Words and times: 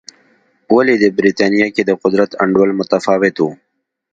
ولې 0.75 0.95
د 0.99 1.05
برېټانیا 1.17 1.67
کې 1.75 1.83
د 1.85 1.91
قدرت 2.03 2.31
انډول 2.43 2.69
متفاوت 2.79 3.35
و. 3.41 3.47